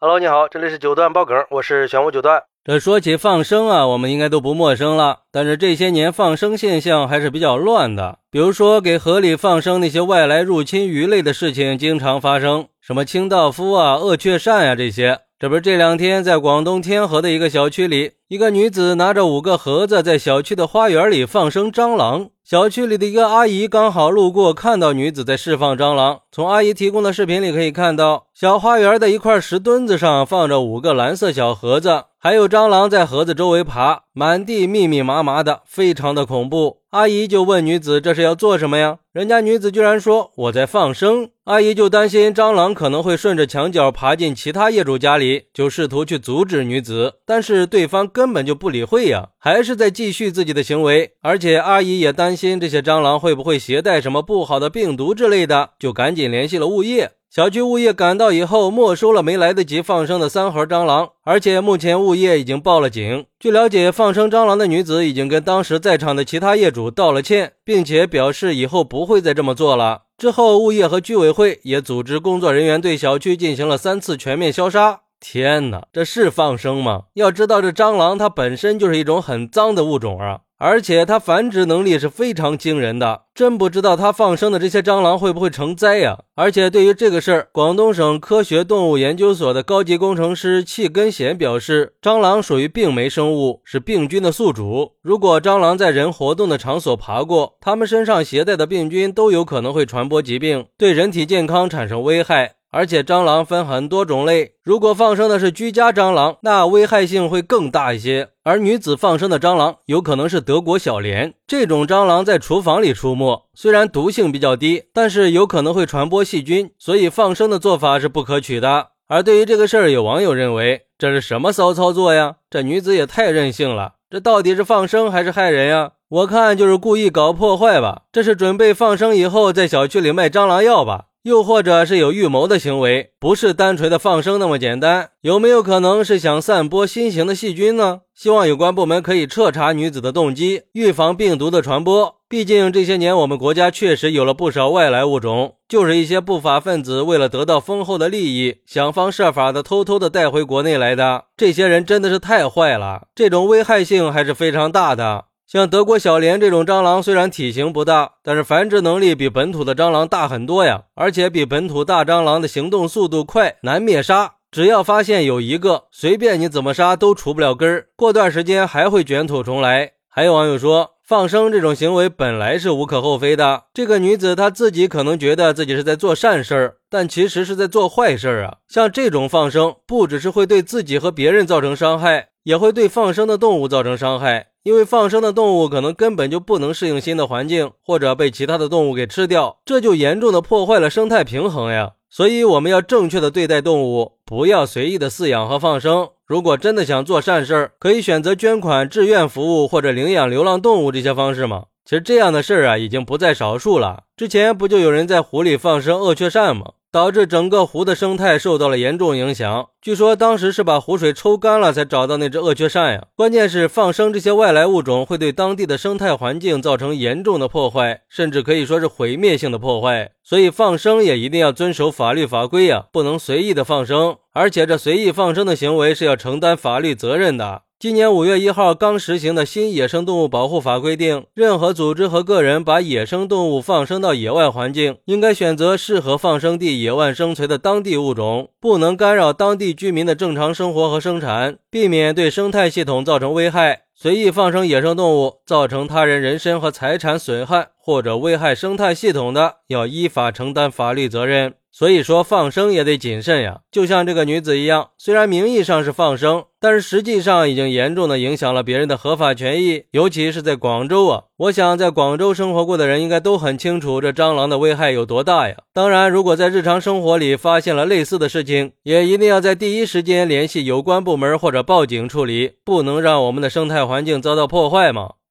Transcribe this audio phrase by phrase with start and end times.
[0.00, 2.44] Hello，你好，这里是九段爆梗，我是玄武九段。
[2.62, 5.22] 这说起放生啊，我们应该都不陌生了。
[5.32, 15.18] 但是这些年放生现象还是比较乱的，比如说给河里放生那些外来入侵鱼类的事情经常发生，什么清道夫啊、鳄雀鳝呀这些。
[15.36, 22.28] 这不是这两天在广东天河的一个小区里，一个女子拿着五个盒子在小区的花园里放生蟑螂。
[22.48, 26.20] 小区里的一个阿姨刚好路过，看到女子在释放蟑螂。
[26.32, 36.78] 从阿姨提供的视频里可以看到，小花园的一块石墩子上放着五个蓝色小盒子，还有蟑螂在盒子周围爬，满地密密麻麻的，非常的恐怖。
[36.90, 51.12] 阿姨就问女子：“这是要做什么呀？”人家女子居然说：“我在放生。”阿姨就担心蟑螂可能会顺着墙角爬进其他业主家里，就试图去阻止女子，但是对方根本就不理会呀，还是在继续自己的行为。
[51.20, 57.10] 而且阿姨也担心这些蟑螂会不会携带什么不好的病毒之类的，就赶紧联系了物业。
[57.28, 63.26] 小区物业赶到以后，没收了没来得及放生的三盒蟑螂，而且目前物业已经报了警。
[63.38, 70.04] 据了解，放生蟑螂的女子已经跟当时在场的其他业主道了歉，并且表示以后不会再这么做了。
[70.16, 75.00] 之后，物业和居委会也组织工作人员对小区进行了三次全面消杀。
[75.20, 77.02] 天哪，这是放生吗？
[77.12, 80.40] 要知道，这蟑螂它本身就是一种很脏的物种啊。
[80.58, 86.18] 而且它繁殖能力是非常惊人的，真不知道它放生的这些蟑螂会不会成灾呀？
[86.34, 94.94] 而且对于这个事儿，广东省科学动物研究所的高级工程师戚根贤表示，蟑螂属于病媒生物，是病菌的宿主。
[95.00, 102.57] 如果蟑螂在人活动的场所爬过，它们身上携带的病菌都有可能会传播疾病，对人体健康产生危害。
[102.70, 108.28] 而且蟑螂分很多种类，如果放生的是居家蟑螂，那危害性会更大一些。
[108.44, 118.88] 而女子放生的蟑螂有可能是德国小蠊，这种蟑螂在厨房里出没，虽然毒性比较低，但是有可能会传播细菌，所以放生的做法是不可取的。
[119.06, 122.36] 而对于这个事儿，有网友认为这是什么骚操作呀？
[122.50, 125.92] 这女子也太任性了，这到底是放生还是害人呀？
[126.10, 131.06] 我看就是故意搞破坏吧，这是准备放生以后在小区里卖蟑螂药吧？
[131.28, 138.00] 又或者是有预谋的行为，不是单纯的放生那么简单，有没有可能是想散播新型的细菌呢？
[138.14, 142.16] 希望有关部门可以彻查女子的动机，预防病毒的传播。
[142.30, 151.24] 毕竟这些年我们国家确实有了不少外来物种，就是一些不法分子为了得到丰厚的利益，想方设法的偷偷的带回国内来的。
[151.36, 155.26] 这些人真的是太坏了，这种危害性还是非常大的。
[155.50, 164.34] 像德国小蠊这种蟑螂，虽然体型不大，但是繁殖能力比本土的蟑螂大很多呀，而且比本土大蟑螂的行动速度快，难灭杀。
[164.50, 169.92] 只要发现有一个，随便你怎么杀都除不了根儿，过段时间还会卷土重来。
[170.10, 173.62] 还有网友说，放生这种行为本来是无可厚非的。
[173.72, 178.56] 这个女子她自己可能觉得自己是在做善事儿，但其实是在做坏事儿啊。
[178.68, 184.46] 像这种放生，不只是会对自己和别人造成伤害，也会对放生的动物造成伤害。
[184.62, 191.92] 因为放生的动物可能根本就不能适应新的环境，或者被其他的动物给吃掉，这就严重的破坏了生态平衡呀。
[192.08, 196.08] 所以我们要正确的对待动物，不要随意的饲养和放生。
[196.26, 201.64] 如果真的想做善事儿，可以选择捐款、志愿服务或者领养流浪动物这些方式嘛。
[201.84, 204.04] 其实这样的事儿啊，已经不在少数了。
[204.16, 206.72] 之前不就有人在湖里放生鳄雀鳝吗？
[206.90, 209.68] 导致整个湖的生态受到了严重影响。
[209.80, 213.06] 据说当时是把湖水抽干了才找到那只鳄雀鳝呀。
[213.14, 220.12] 关键是放生这些外来物种会对当地的生态环境造成严重的破坏，甚至可以说是毁灭性的破坏。
[220.22, 224.16] 所以放生也一定要遵守法律法规呀，不能随意的放生。
[224.32, 227.62] 而且这随意放生的行为是要承担法律责任的。
[227.80, 243.82] 今年五月一号刚实行的新野生动物保护法规定，任何组织和个人把野生动物放生到野外环境，应该选择适合放生地野外生存的当地物种，不能干扰当地居民的正常生活和生产，避免对生态系统造成危害。
[243.94, 251.54] 随意放生野生动物，造成他人人身和财产损害或者危害生态系统的，要依法承担法律责任。
[251.70, 261.24] 所以说放生也得谨慎呀，就像这个女子一样，虽然名义上是放生，但是实际上已经严重的影响了别人的合法权益，尤其是在广州啊。
[261.36, 265.56] 我想在广州生活过的人应该都很清楚这蟑螂的危害有多大呀。
[265.72, 275.12] 当然，如果在日常生活里发现了类似的事情，也一定要在第一时间联系有关部门或者报警处理，不能让我们的生态环境遭到破坏嘛。